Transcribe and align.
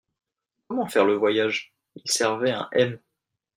Comment 0.67 0.87
faire 0.87 1.05
le 1.05 1.13
voyage? 1.13 1.75
Il 1.95 2.09
servait 2.09 2.49
un 2.49 2.67
M. 2.71 2.97